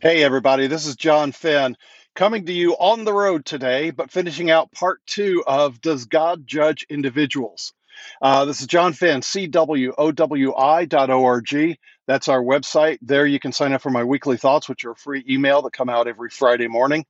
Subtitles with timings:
[0.00, 1.76] Hey, everybody, this is John Fenn
[2.14, 6.46] coming to you on the road today, but finishing out part two of Does God
[6.46, 7.72] Judge Individuals?
[8.22, 9.98] Uh, this is John Fenn, CWOWI.org.
[12.06, 12.98] That's our website.
[13.02, 15.88] There you can sign up for my weekly thoughts, which are free email that come
[15.88, 17.04] out every Friday morning,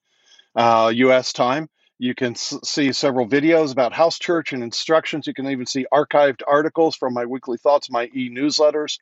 [0.57, 1.35] uh, U.S.
[1.35, 1.69] time.
[1.99, 5.27] You can s- see several videos about house church and instructions.
[5.27, 8.99] You can even see archived articles from my weekly thoughts, my e newsletters,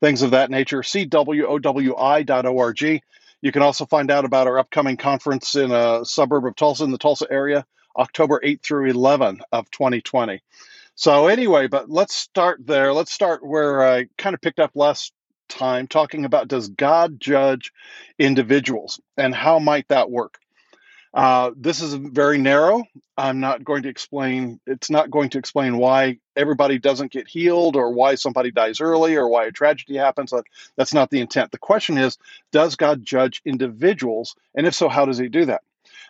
[0.00, 0.82] things of that nature.
[0.82, 1.42] CWOWI.org.
[3.42, 6.90] You can also find out about our upcoming conference in a suburb of Tulsa, in
[6.90, 7.64] the Tulsa area,
[7.96, 10.42] October 8th through 11 of 2020.
[10.94, 12.92] So, anyway, but let's start there.
[12.92, 15.12] Let's start where I kind of picked up last
[15.48, 17.72] time, talking about does God judge
[18.18, 20.38] individuals and how might that work?
[21.12, 22.84] Uh, this is very narrow.
[23.16, 27.76] I'm not going to explain, it's not going to explain why everybody doesn't get healed
[27.76, 30.32] or why somebody dies early or why a tragedy happens.
[30.76, 31.50] That's not the intent.
[31.50, 32.16] The question is
[32.52, 34.36] Does God judge individuals?
[34.54, 35.62] And if so, how does he do that?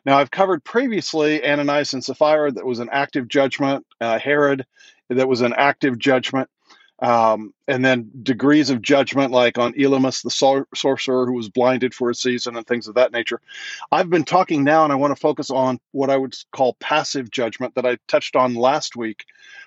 [0.05, 4.66] Now, I've covered previously Ananias and Sapphira, that was an active judgment, uh, Herod,
[5.08, 6.48] that was an active judgment
[7.01, 11.95] um, and then degrees of judgment, like on Elymas, the sor- sorcerer who was blinded
[11.95, 13.41] for a season, and things of that nature.
[13.91, 17.31] I've been talking now, and I want to focus on what I would call passive
[17.31, 19.25] judgment that I touched on last week,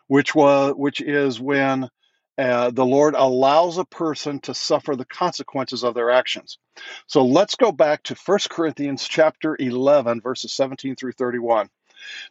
[0.08, 1.90] which was which is when
[2.38, 6.58] uh, the Lord allows a person to suffer the consequences of their actions.
[7.08, 11.70] So let's go back to First Corinthians chapter 11, verses 17 through 31.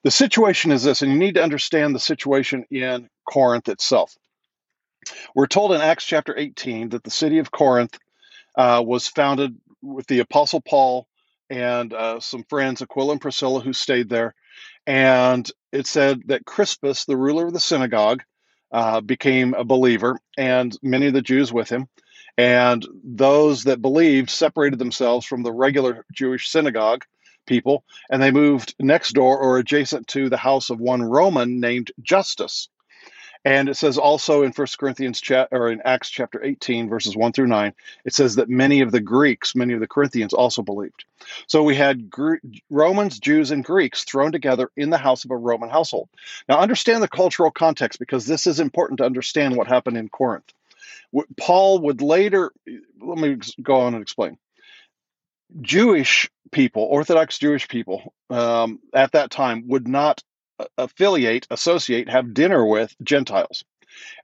[0.02, 4.16] The situation is this, and you need to understand the situation in Corinth itself.
[5.34, 7.98] We're told in Acts chapter 18 that the city of Corinth
[8.56, 11.06] uh, was founded with the Apostle Paul
[11.50, 14.34] and uh, some friends, Aquila and Priscilla, who stayed there.
[14.86, 18.22] And it said that Crispus, the ruler of the synagogue,
[18.70, 21.88] uh, became a believer, and many of the Jews with him.
[22.38, 27.04] And those that believed separated themselves from the regular Jewish synagogue
[27.46, 31.92] people, and they moved next door or adjacent to the house of one Roman named
[32.00, 32.68] Justus
[33.44, 37.32] and it says also in First Corinthians chat or in Acts chapter 18, verses 1
[37.32, 41.04] through 9, it says that many of the Greeks, many of the Corinthians also believed.
[41.48, 42.36] So we had Gre-
[42.70, 46.08] Romans, Jews, and Greeks thrown together in the house of a Roman household.
[46.48, 50.52] Now understand the cultural context because this is important to understand what happened in Corinth.
[51.38, 52.52] Paul would later,
[53.00, 54.38] let me go on and explain.
[55.60, 60.22] Jewish people, Orthodox Jewish people, um, at that time would not
[60.78, 63.64] affiliate, associate, have dinner with Gentiles.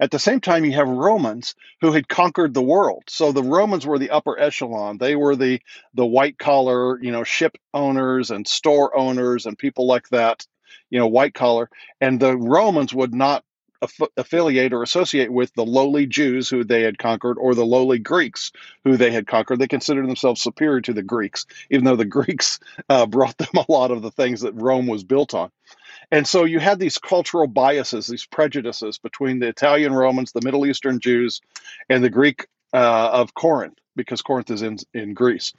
[0.01, 3.05] At the same time, you have Romans who had conquered the world.
[3.09, 4.99] So the Romans were the upper echelon.
[4.99, 5.61] They were the
[5.95, 10.47] the white collar, you know, ship owners and store owners and people like that,
[10.91, 11.69] you know, white collar.
[12.01, 13.45] And the Romans would not
[13.83, 17.99] aff- affiliate or associate with the lowly Jews who they had conquered or the lowly
[17.99, 18.53] Greeks
[18.85, 19.59] who they had conquered.
[19.59, 23.71] They considered themselves superior to the Greeks, even though the Greeks uh, brought them a
[23.71, 25.51] lot of the things that Rome was built on.
[26.11, 30.67] And so you had these cultural biases, these prejudices between the Italian Romans, the Middle
[30.67, 31.41] Eastern Jews,
[31.89, 35.53] and the Greek uh, of Corinth, because Corinth is in, in Greece.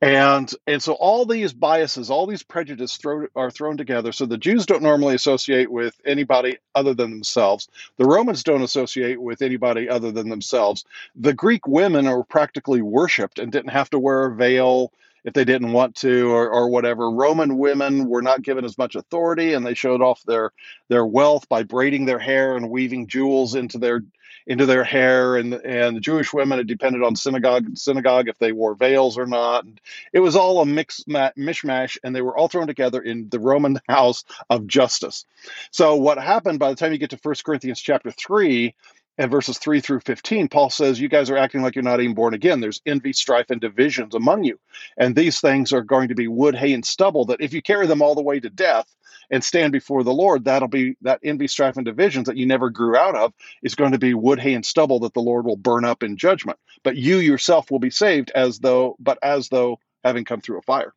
[0.00, 4.12] And and so all these biases, all these prejudices throw, are thrown together.
[4.12, 7.68] So the Jews don't normally associate with anybody other than themselves.
[7.96, 10.84] The Romans don't associate with anybody other than themselves.
[11.16, 14.92] The Greek women are practically worshipped and didn't have to wear a veil
[15.28, 17.10] if they didn't want to or, or whatever.
[17.10, 20.52] Roman women were not given as much authority and they showed off their
[20.88, 24.00] their wealth by braiding their hair and weaving jewels into their
[24.46, 28.52] into their hair and and the Jewish women it depended on synagogue synagogue if they
[28.52, 29.66] wore veils or not.
[30.14, 33.78] It was all a mix mishmash, and they were all thrown together in the Roman
[33.88, 35.26] house of Justus.
[35.72, 38.74] So what happened by the time you get to First Corinthians chapter three?
[39.18, 42.14] And verses 3 through 15, Paul says, You guys are acting like you're not even
[42.14, 42.60] born again.
[42.60, 44.60] There's envy, strife, and divisions among you.
[44.96, 47.88] And these things are going to be wood, hay, and stubble that if you carry
[47.88, 48.86] them all the way to death
[49.28, 52.70] and stand before the Lord, that'll be that envy, strife, and divisions that you never
[52.70, 55.56] grew out of is going to be wood, hay, and stubble that the Lord will
[55.56, 56.58] burn up in judgment.
[56.84, 60.62] But you yourself will be saved as though, but as though having come through a
[60.62, 60.94] fire.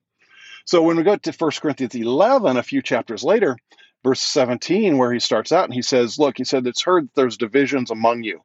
[0.65, 3.57] So when we go to 1 Corinthians 11, a few chapters later,
[4.03, 7.15] verse 17, where he starts out and he says, Look, he said, it's heard that
[7.15, 8.41] there's divisions among you,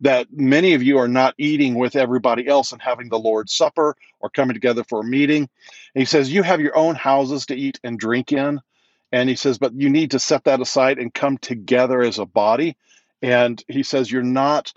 [0.00, 3.96] that many of you are not eating with everybody else and having the Lord's Supper
[4.20, 5.48] or coming together for a meeting.
[5.94, 8.60] And he says, You have your own houses to eat and drink in.
[9.12, 12.26] And he says, But you need to set that aside and come together as a
[12.26, 12.76] body.
[13.22, 14.72] And he says, You're not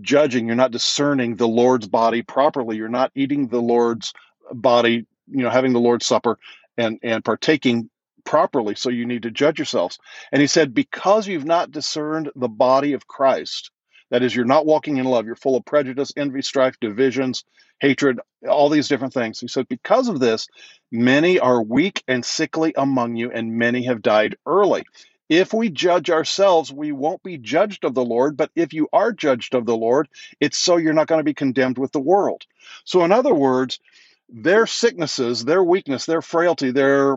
[0.00, 2.76] judging, you're not discerning the Lord's body properly.
[2.76, 4.12] You're not eating the Lord's
[4.52, 6.38] body, you know, having the Lord's Supper
[6.76, 7.90] and and partaking
[8.24, 8.74] properly.
[8.74, 9.98] So you need to judge yourselves.
[10.32, 13.70] And he said, because you've not discerned the body of Christ,
[14.10, 15.26] That is, you're not walking in love.
[15.26, 17.44] You're full of prejudice, envy, strife, divisions,
[17.80, 19.40] hatred, all these different things.
[19.40, 20.46] He said, Because of this,
[20.92, 24.84] many are weak and sickly among you, and many have died early.
[25.28, 28.36] If we judge ourselves, we won't be judged of the Lord.
[28.36, 30.08] But if you are judged of the Lord,
[30.40, 32.44] it's so you're not going to be condemned with the world.
[32.84, 33.80] So, in other words,
[34.28, 37.16] their sicknesses, their weakness, their frailty, their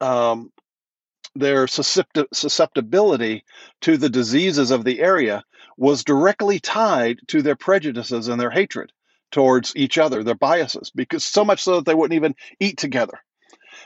[0.00, 0.52] um,
[1.34, 3.44] their susceptibility
[3.82, 5.44] to the diseases of the area
[5.76, 8.92] was directly tied to their prejudices and their hatred
[9.30, 13.20] towards each other, their biases, because so much so that they wouldn't even eat together.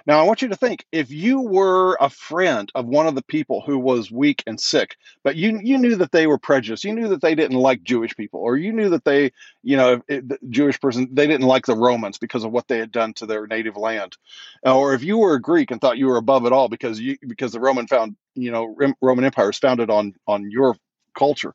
[0.07, 3.23] Now, I want you to think if you were a friend of one of the
[3.23, 6.93] people who was weak and sick, but you you knew that they were prejudiced, you
[6.93, 9.33] knew that they didn't like Jewish people, or you knew that they,
[9.63, 12.79] you know, it, the Jewish person, they didn't like the Romans because of what they
[12.79, 14.17] had done to their native land,
[14.65, 17.17] or if you were a Greek and thought you were above it all because you
[17.27, 20.77] because the Roman found, you know, Roman Empire is founded on on your
[21.17, 21.55] culture,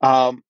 [0.00, 0.44] um,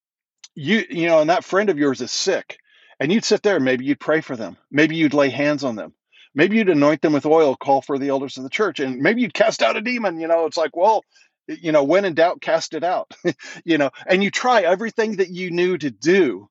[0.54, 2.58] you you know, and that friend of yours is sick,
[2.98, 5.94] and you'd sit there maybe you'd pray for them, maybe you'd lay hands on them
[6.34, 9.22] maybe you'd anoint them with oil, call for the elders of the church, and maybe
[9.22, 10.20] you'd cast out a demon.
[10.20, 11.04] You know, it's like, well,
[11.46, 13.12] you know, when in doubt, cast it out.
[13.64, 16.48] you know, and you try everything that you knew to do,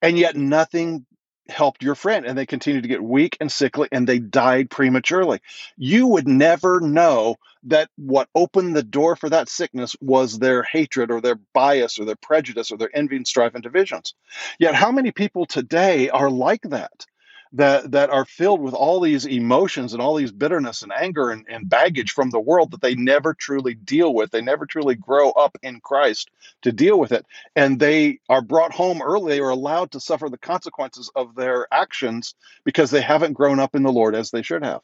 [0.00, 1.06] and yet nothing
[1.48, 5.40] helped your friend and they continued to get weak and sickly and they died prematurely.
[5.76, 11.10] You would never know that what opened the door for that sickness was their hatred
[11.10, 14.14] or their bias or their prejudice or their envy and strife and divisions.
[14.58, 17.06] Yet, how many people today are like that?
[17.54, 21.44] That that are filled with all these emotions and all these bitterness and anger and,
[21.48, 24.30] and baggage from the world that they never truly deal with.
[24.30, 26.30] They never truly grow up in Christ
[26.62, 27.26] to deal with it.
[27.54, 29.34] And they are brought home early.
[29.34, 32.34] They are allowed to suffer the consequences of their actions
[32.64, 34.80] because they haven't grown up in the Lord as they should have.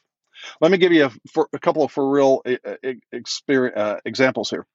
[0.61, 2.43] Let me give you a, for, a couple of for real
[3.11, 4.67] experience, uh, examples here.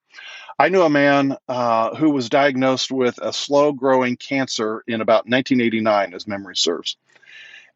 [0.59, 5.25] I knew a man uh, who was diagnosed with a slow growing cancer in about
[5.25, 6.97] 1989, as memory serves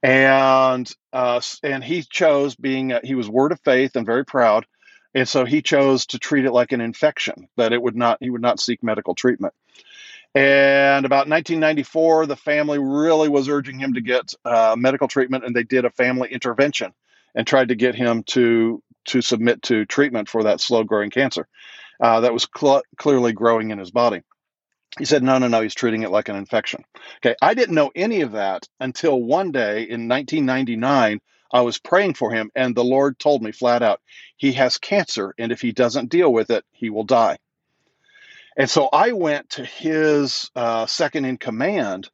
[0.04, 4.66] and uh, and he chose being he was word of faith and very proud,
[5.14, 8.30] and so he chose to treat it like an infection that it would not he
[8.30, 9.54] would not seek medical treatment.
[10.36, 15.56] And about 1994, the family really was urging him to get uh, medical treatment, and
[15.56, 16.94] they did a family intervention
[17.34, 21.48] and tried to get him to to submit to treatment for that slow growing cancer
[22.02, 24.22] uh, that was cl- clearly growing in his body.
[24.98, 26.84] He said, no, no, no, he's treating it like an infection.
[27.18, 31.22] Okay, I didn't know any of that until one day in 1999.
[31.52, 34.02] I was praying for him, and the Lord told me flat out,
[34.36, 37.38] he has cancer, and if he doesn't deal with it, he will die.
[38.58, 42.10] And so I went to his uh, second in command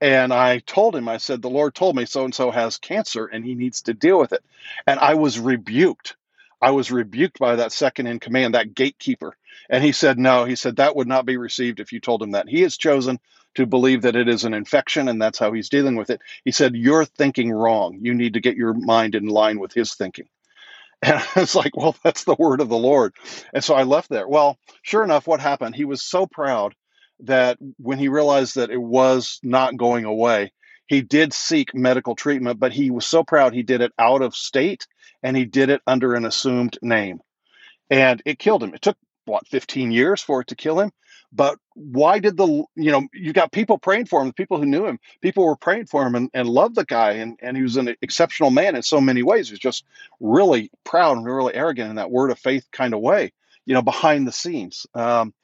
[0.00, 3.26] and I told him, I said, the Lord told me so and so has cancer
[3.26, 4.44] and he needs to deal with it.
[4.86, 6.16] And I was rebuked.
[6.60, 9.36] I was rebuked by that second in command, that gatekeeper.
[9.70, 12.32] And he said, No, he said, that would not be received if you told him
[12.32, 12.48] that.
[12.48, 13.18] He has chosen
[13.54, 16.20] to believe that it is an infection and that's how he's dealing with it.
[16.44, 17.98] He said, You're thinking wrong.
[18.02, 20.28] You need to get your mind in line with his thinking.
[21.00, 23.14] And it's like, Well, that's the word of the Lord.
[23.54, 24.26] And so I left there.
[24.26, 25.76] Well, sure enough, what happened?
[25.76, 26.74] He was so proud
[27.20, 30.52] that when he realized that it was not going away,
[30.88, 34.34] he did seek medical treatment, but he was so proud he did it out of
[34.34, 34.86] state
[35.22, 37.20] and he did it under an assumed name.
[37.90, 38.74] And it killed him.
[38.74, 38.96] It took
[39.28, 40.90] what 15 years for it to kill him?
[41.32, 44.86] But why did the you know you got people praying for him people who knew
[44.86, 47.76] him people were praying for him and, and loved the guy and, and he was
[47.76, 49.48] an exceptional man in so many ways.
[49.48, 49.84] He was just
[50.20, 53.32] really proud and really arrogant in that word of faith kind of way
[53.66, 54.86] you know behind the scenes.
[54.94, 55.34] Um,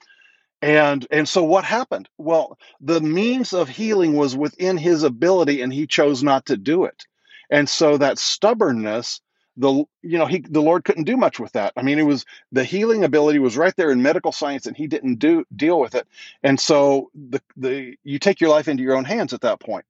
[0.62, 2.09] and and so what happened?
[2.17, 6.85] Well the means of healing was within his ability and he chose not to do
[6.85, 7.05] it.
[7.50, 9.21] And so that stubbornness
[9.57, 11.73] the you know he the lord couldn't do much with that.
[11.77, 14.87] I mean it was the healing ability was right there in medical science and he
[14.87, 16.07] didn't do deal with it.
[16.43, 19.85] And so the the you take your life into your own hands at that point.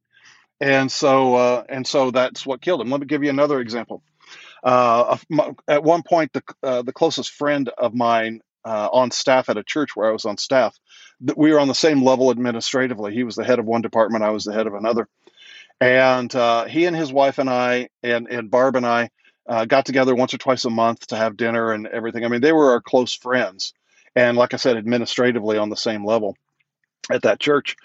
[0.60, 2.90] And so uh, and so that's what killed him.
[2.90, 4.02] Let me give you another example.
[4.62, 5.18] Uh,
[5.68, 9.62] at one point the uh, the closest friend of mine uh, on staff at a
[9.62, 10.78] church where I was on staff,
[11.36, 13.12] we were on the same level administratively.
[13.12, 15.06] He was the head of one department, I was the head of another,
[15.80, 19.10] and uh, he and his wife and I and and Barb and I
[19.46, 22.24] uh, got together once or twice a month to have dinner and everything.
[22.24, 23.74] I mean, they were our close friends.
[24.16, 26.36] And like I said, administratively on the same level
[27.10, 27.76] at that church.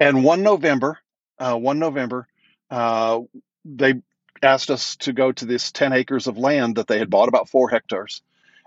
[0.00, 0.98] And one November,
[1.38, 2.26] uh, one November,
[2.70, 3.20] uh,
[3.64, 3.94] they
[4.42, 7.48] asked us to go to this 10 acres of land that they had bought, about
[7.48, 8.22] four hectares.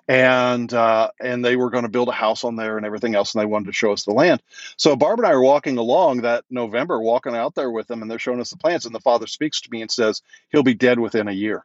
[0.07, 3.33] And uh, and they were going to build a house on there and everything else,
[3.33, 4.41] and they wanted to show us the land.
[4.75, 8.09] So Barb and I are walking along that November, walking out there with them, and
[8.09, 8.85] they're showing us the plans.
[8.85, 11.63] And the father speaks to me and says, "He'll be dead within a year."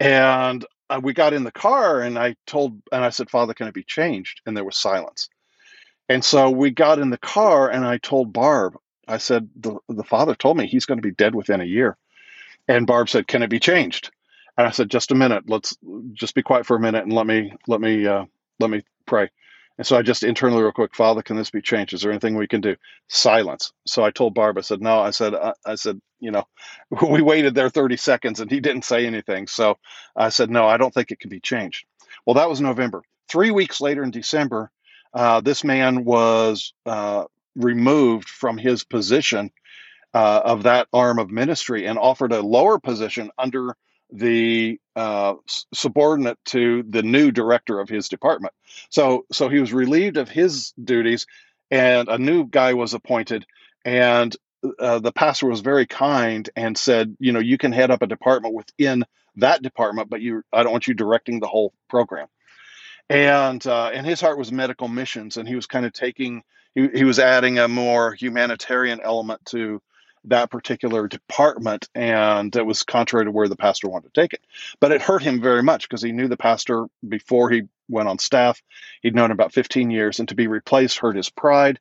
[0.00, 3.68] And uh, we got in the car, and I told, and I said, Father, can
[3.68, 4.40] it be changed?
[4.46, 5.28] And there was silence.
[6.08, 10.04] And so we got in the car, and I told Barb, I said, the, the
[10.04, 11.96] father told me he's going to be dead within a year.
[12.68, 14.10] And Barb said, "Can it be changed?"
[14.56, 15.44] And I said, "Just a minute.
[15.48, 15.76] Let's
[16.12, 18.26] just be quiet for a minute and let me let me uh,
[18.60, 19.30] let me pray."
[19.78, 21.94] And so I just internally, real quick, Father, can this be changed?
[21.94, 22.76] Is there anything we can do?
[23.08, 23.72] Silence.
[23.86, 26.46] So I told Barb, I said, "No." I said, I, I said, you know,
[27.10, 29.46] we waited there 30 seconds and he didn't say anything.
[29.46, 29.78] So
[30.16, 31.86] I said, "No, I don't think it can be changed."
[32.26, 33.02] Well, that was November.
[33.28, 34.70] Three weeks later in December,
[35.14, 39.50] uh, this man was uh, removed from his position
[40.14, 43.76] uh, of that arm of ministry and offered a lower position under
[44.10, 45.34] the uh,
[45.74, 48.54] subordinate to the new director of his department.
[48.88, 51.26] So, so he was relieved of his duties,
[51.70, 53.44] and a new guy was appointed.
[53.84, 54.34] And
[54.78, 58.06] uh, the pastor was very kind and said, you know, you can head up a
[58.06, 59.04] department within
[59.36, 62.26] that department, but you, I don't want you directing the whole program.
[63.10, 66.42] And uh, and his heart was medical missions, and he was kind of taking,
[66.74, 69.80] he, he was adding a more humanitarian element to
[70.24, 74.44] that particular department, and it was contrary to where the pastor wanted to take it.
[74.78, 78.18] But it hurt him very much because he knew the pastor before he went on
[78.18, 78.62] staff.
[79.00, 81.80] He'd known about 15 years, and to be replaced hurt his pride.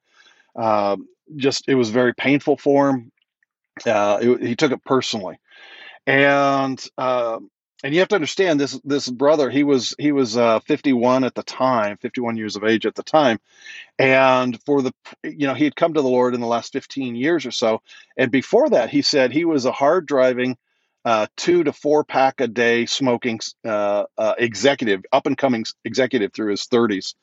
[0.57, 0.97] Uh,
[1.35, 3.11] just it was very painful for him.
[3.85, 5.37] Uh, it, he took it personally,
[6.07, 7.39] and uh,
[7.83, 9.49] and you have to understand this this brother.
[9.49, 13.03] He was he was uh, 51 at the time, 51 years of age at the
[13.03, 13.39] time,
[13.99, 17.15] and for the you know he had come to the lord in the last 15
[17.15, 17.81] years or so
[18.17, 20.57] and before that he said he was a hard driving
[21.05, 26.33] uh, two to four pack a day smoking uh, uh, executive up and coming executive
[26.33, 27.15] through his 30s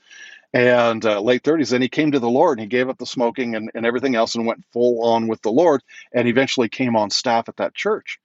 [0.54, 3.06] and uh, late 30s and he came to the lord and he gave up the
[3.06, 5.82] smoking and, and everything else and went full on with the lord
[6.14, 8.20] and eventually came on staff at that church.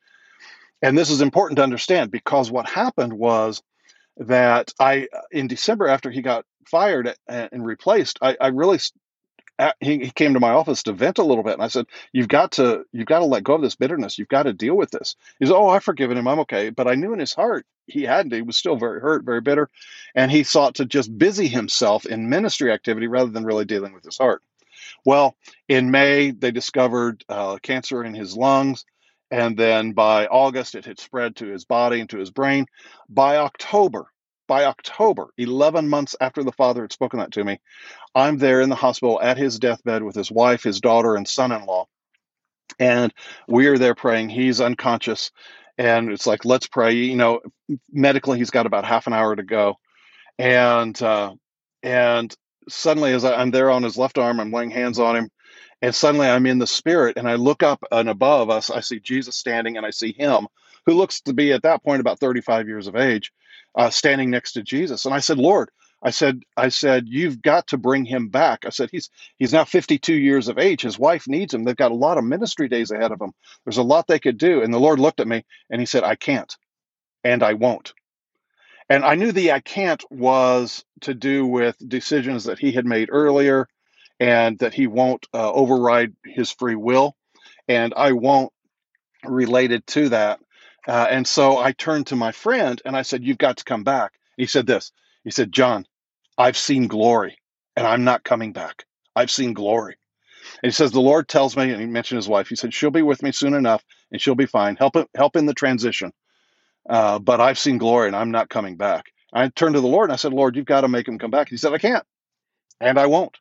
[0.81, 3.62] And this is important to understand because what happened was
[4.17, 8.79] that I, in December, after he got fired and replaced, I, I really
[9.80, 12.28] he, he came to my office to vent a little bit, and I said, "You've
[12.28, 14.18] got to you've got to let go of this bitterness.
[14.18, 16.28] You've got to deal with this." He said, "Oh, I've forgiven him.
[16.28, 18.34] I'm okay." But I knew in his heart he hadn't.
[18.34, 19.70] He was still very hurt, very bitter,
[20.16, 24.04] and he sought to just busy himself in ministry activity rather than really dealing with
[24.04, 24.42] his heart.
[25.06, 25.36] Well,
[25.68, 28.86] in May, they discovered uh, cancer in his lungs.
[29.32, 32.66] And then by August, it had spread to his body and to his brain.
[33.10, 34.08] By October,
[34.50, 37.62] by October, 11 months after the father had spoken that to me,
[38.15, 41.51] I'm there in the hospital at his deathbed with his wife, his daughter, and son
[41.53, 41.86] in law.
[42.79, 43.13] And
[43.48, 44.29] we are there praying.
[44.29, 45.32] He's unconscious.
[45.77, 46.94] And it's like, let's pray.
[46.94, 47.41] You know,
[47.91, 49.77] medically, he's got about half an hour to go.
[50.39, 51.36] And, uh,
[51.84, 52.36] and
[52.68, 55.29] suddenly, as I'm there on his left arm, I'm laying hands on him
[55.82, 59.00] and suddenly I'm in the spirit and I look up and above us, I see
[59.00, 60.48] Jesus standing and I see him,
[60.86, 63.32] who looks to be at that point about 35 years of age,
[63.75, 65.05] uh, standing next to Jesus.
[65.05, 65.69] And I said, Lord,
[66.01, 68.65] I said, I said, you've got to bring him back.
[68.65, 70.81] I said, he's he's now 52 years of age.
[70.81, 71.63] His wife needs him.
[71.63, 73.33] They've got a lot of ministry days ahead of them.
[73.65, 74.61] There's a lot they could do.
[74.61, 76.55] And the Lord looked at me and he said, I can't
[77.23, 77.93] and I won't.
[78.89, 83.09] And I knew the I can't was to do with decisions that he had made
[83.11, 83.67] earlier
[84.19, 87.15] and that he won't uh, override his free will.
[87.67, 88.51] And I won't
[89.23, 90.39] related to that.
[90.88, 93.83] Uh, and so I turned to my friend and I said, You've got to come
[93.83, 94.13] back.
[94.38, 94.91] He said this
[95.24, 95.86] He said, John,
[96.38, 97.38] I've seen glory
[97.75, 98.86] and I'm not coming back.
[99.15, 99.98] I've seen glory.
[100.63, 102.91] And he says, The Lord tells me, and he mentioned his wife, he said, She'll
[102.91, 104.75] be with me soon enough and she'll be fine.
[104.75, 106.12] Help, help in the transition.
[106.89, 109.05] Uh, but I've seen glory and I'm not coming back.
[109.33, 111.31] I turned to the Lord and I said, Lord, you've got to make him come
[111.31, 111.50] back.
[111.50, 112.05] He said, I can't.
[112.81, 113.38] And I won't.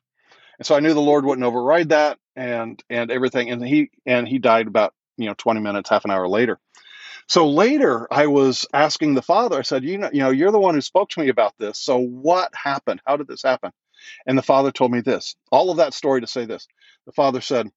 [0.59, 3.49] And so I knew the Lord wouldn't override that and and everything.
[3.51, 6.59] And he and he died about you know 20 minutes, half an hour later.
[7.29, 9.59] So later, I was asking the father.
[9.59, 11.79] I said, "You know, you know, you're the one who spoke to me about this.
[11.79, 13.01] So what happened?
[13.05, 13.71] How did this happen?"
[14.27, 15.35] And the father told me this.
[15.51, 16.67] All of that story to say this.
[17.05, 17.69] The father said,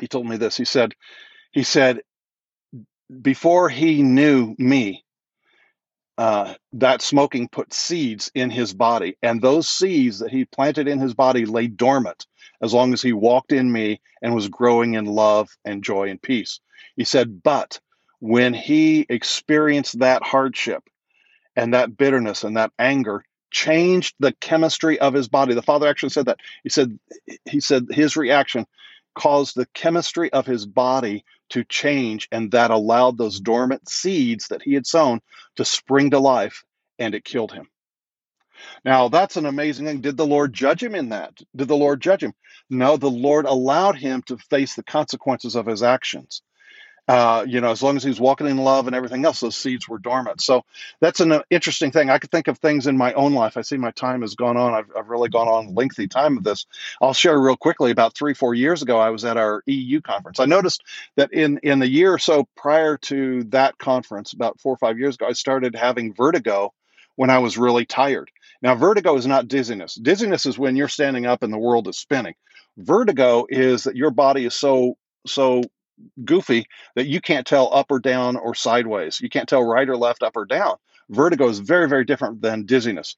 [0.00, 0.56] he told me this.
[0.56, 0.94] He said,
[1.52, 2.00] he said,
[3.22, 5.04] before he knew me,
[6.18, 9.16] uh, that smoking put seeds in his body.
[9.22, 12.26] And those seeds that he planted in his body lay dormant
[12.60, 16.20] as long as he walked in me and was growing in love and joy and
[16.20, 16.60] peace.
[16.96, 17.80] He said, but
[18.20, 20.82] when he experienced that hardship
[21.56, 25.54] and that bitterness and that anger, changed the chemistry of his body.
[25.54, 26.38] The father actually said that.
[26.62, 26.98] He said
[27.44, 28.66] he said his reaction
[29.14, 34.62] caused the chemistry of his body to change, and that allowed those dormant seeds that
[34.62, 35.20] he had sown
[35.56, 36.62] to spring to life,
[36.98, 37.68] and it killed him.
[38.84, 40.00] Now, that's an amazing thing.
[40.00, 41.32] Did the Lord judge him in that?
[41.56, 42.34] Did the Lord judge him?
[42.68, 46.42] No, the Lord allowed him to face the consequences of his actions.
[47.08, 49.56] Uh, you know, as long as he was walking in love and everything else, those
[49.56, 50.42] seeds were dormant.
[50.42, 50.64] So
[51.00, 52.10] that's an uh, interesting thing.
[52.10, 53.56] I could think of things in my own life.
[53.56, 54.74] I see my time has gone on.
[54.74, 56.66] I've, I've really gone on lengthy time of this.
[57.00, 57.90] I'll share real quickly.
[57.90, 60.38] About three, four years ago, I was at our EU conference.
[60.38, 60.82] I noticed
[61.16, 64.98] that in in the year or so prior to that conference, about four or five
[64.98, 66.74] years ago, I started having vertigo
[67.16, 68.30] when I was really tired.
[68.62, 69.94] Now, vertigo is not dizziness.
[69.94, 72.34] Dizziness is when you're standing up and the world is spinning.
[72.76, 74.96] Vertigo is that your body is so
[75.26, 75.62] so
[76.24, 79.20] goofy that you can't tell up or down or sideways.
[79.20, 80.76] You can't tell right or left, up or down.
[81.10, 83.16] Vertigo is very, very different than dizziness.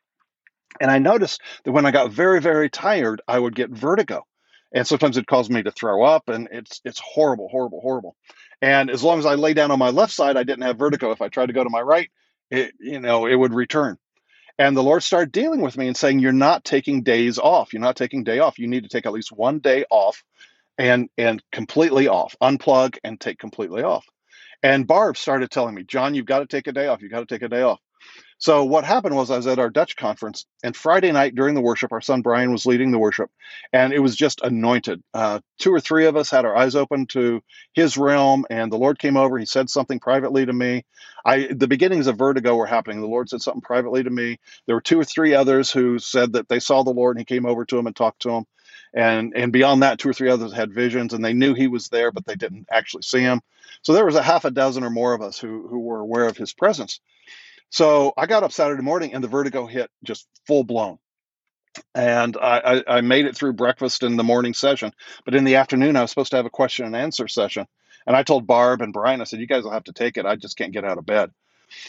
[0.80, 4.26] And I noticed that when I got very, very tired, I would get vertigo.
[4.72, 8.14] And sometimes it caused me to throw up, and it's it's horrible, horrible, horrible.
[8.62, 11.10] And as long as I lay down on my left side, I didn't have vertigo.
[11.10, 12.08] If I tried to go to my right,
[12.52, 13.99] it you know it would return.
[14.60, 17.72] And the Lord started dealing with me and saying, You're not taking days off.
[17.72, 18.58] You're not taking day off.
[18.58, 20.22] You need to take at least one day off
[20.80, 24.06] and and completely off, unplug and take completely off.
[24.62, 27.02] And Barb started telling me, John, you've got to take a day off.
[27.02, 27.80] You've got to take a day off.
[28.38, 31.62] So what happened was I was at our Dutch conference, and Friday night during the
[31.62, 33.30] worship, our son Brian was leading the worship,
[33.72, 35.02] and it was just anointed.
[35.14, 37.42] Uh, two or three of us had our eyes open to
[37.75, 39.38] His realm, and the Lord came over.
[39.38, 40.84] He said something privately to me.
[41.25, 43.00] I the beginnings of vertigo were happening.
[43.00, 44.38] The Lord said something privately to me.
[44.66, 47.34] There were two or three others who said that they saw the Lord, and He
[47.34, 48.44] came over to them and talked to them.
[48.92, 51.88] And and beyond that, two or three others had visions, and they knew He was
[51.88, 53.40] there, but they didn't actually see Him.
[53.82, 56.26] So there was a half a dozen or more of us who who were aware
[56.26, 57.00] of His presence.
[57.70, 60.99] So I got up Saturday morning and the vertigo hit just full blown.
[61.94, 64.92] And I, I, I, made it through breakfast in the morning session.
[65.25, 67.68] But in the afternoon, I was supposed to have a question and answer session.
[68.09, 70.26] And I told Barb and Brian, I said, You guys will have to take it.
[70.26, 71.30] I just can't get out of bed.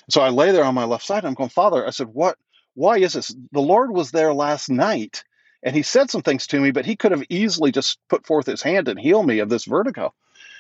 [0.10, 1.25] So I lay there on my left side.
[1.25, 2.38] I'm going, Father, I said, What?
[2.75, 3.36] Why is this?
[3.51, 5.24] The Lord was there last night
[5.63, 8.46] and he said some things to me, but he could have easily just put forth
[8.46, 10.13] his hand and heal me of this vertigo.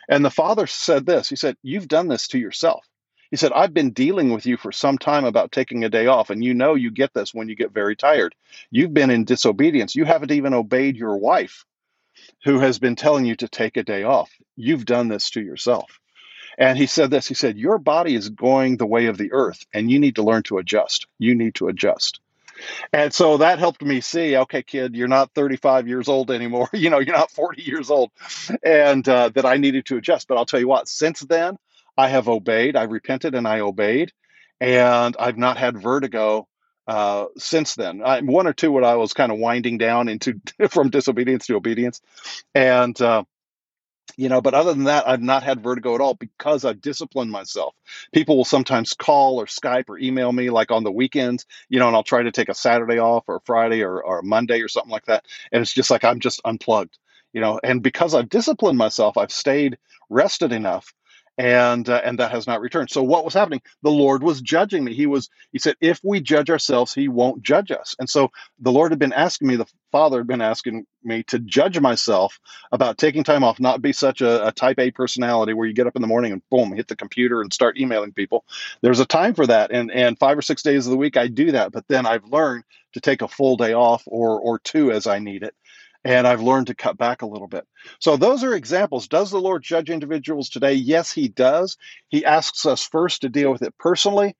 [0.07, 2.85] And the Father said this He said, You've done this to yourself.
[3.29, 6.29] He said, I've been dealing with you for some time about taking a day off,
[6.29, 8.35] and you know you get this when you get very tired.
[8.69, 9.95] You've been in disobedience.
[9.95, 11.65] You haven't even obeyed your wife,
[12.43, 14.29] who has been telling you to take a day off.
[14.57, 16.01] You've done this to yourself.
[16.57, 19.65] And he said this He said, Your body is going the way of the earth,
[19.73, 21.07] and you need to learn to adjust.
[21.17, 22.19] You need to adjust.
[22.93, 26.69] And so that helped me see, okay, kid, you're not 35 years old anymore.
[26.81, 28.09] You know, you're not 40 years old,
[28.63, 30.27] and uh, that I needed to adjust.
[30.27, 31.57] But I'll tell you what, since then,
[31.95, 32.75] I have obeyed.
[32.75, 34.11] I repented and I obeyed,
[34.59, 36.47] and I've not had vertigo
[36.87, 38.01] uh, since then.
[38.03, 41.55] I, one or two when I was kind of winding down into from disobedience to
[41.55, 42.01] obedience,
[42.55, 43.23] and uh,
[44.17, 47.31] you know, but other than that, I've not had vertigo at all because I've disciplined
[47.31, 47.75] myself.
[48.13, 51.87] People will sometimes call or Skype or email me like on the weekends, you know,
[51.87, 54.91] and I'll try to take a Saturday off or Friday or, or Monday or something
[54.91, 56.97] like that, and it's just like I'm just unplugged,
[57.33, 57.59] you know.
[57.63, 59.77] And because I've disciplined myself, I've stayed
[60.09, 60.93] rested enough
[61.37, 62.91] and uh, and that has not returned.
[62.91, 63.61] So what was happening?
[63.83, 64.95] The lord was judging me.
[64.95, 67.95] He was he said if we judge ourselves he won't judge us.
[67.99, 71.39] And so the lord had been asking me the father had been asking me to
[71.39, 72.39] judge myself
[72.71, 75.87] about taking time off not be such a, a type a personality where you get
[75.87, 78.45] up in the morning and boom hit the computer and start emailing people.
[78.83, 81.27] There's a time for that and and five or six days of the week i
[81.27, 82.63] do that but then i've learned
[82.93, 85.53] to take a full day off or or two as i need it
[86.03, 87.65] and I've learned to cut back a little bit.
[87.99, 89.07] So those are examples.
[89.07, 90.73] Does the Lord judge individuals today?
[90.73, 91.77] Yes, he does.
[92.09, 94.35] He asks us first to deal with it personally.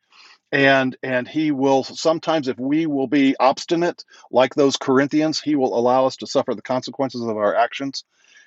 [0.52, 5.78] And and he will sometimes, if we will be obstinate, like those Corinthians, he will
[5.78, 8.04] allow us to suffer the consequences of our actions,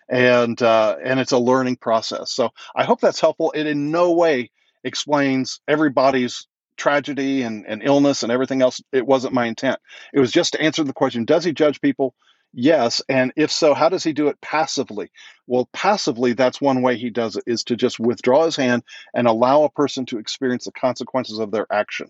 [0.08, 2.32] and uh, and it's a learning process.
[2.32, 3.52] So I hope that's helpful.
[3.56, 4.50] It in no way
[4.84, 6.46] explains everybody's
[6.76, 8.82] tragedy and, and illness and everything else.
[8.92, 9.78] It wasn't my intent.
[10.12, 12.14] It was just to answer the question: Does he judge people?
[12.54, 13.02] Yes.
[13.08, 15.10] And if so, how does he do it passively?
[15.46, 19.28] Well, passively, that's one way he does it is to just withdraw his hand and
[19.28, 22.08] allow a person to experience the consequences of their action,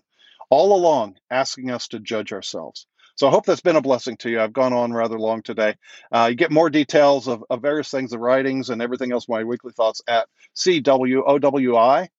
[0.49, 2.87] all along asking us to judge ourselves.
[3.17, 4.41] So I hope that's been a blessing to you.
[4.41, 5.75] I've gone on rather long today.
[6.11, 9.43] Uh, you get more details of, of various things, the writings and everything else, my
[9.43, 12.09] weekly thoughts at cwowi.org.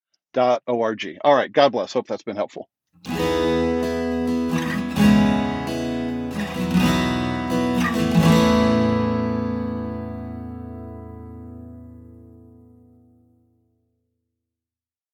[1.25, 1.53] All right.
[1.53, 1.93] God bless.
[1.95, 2.69] Hope that's been helpful.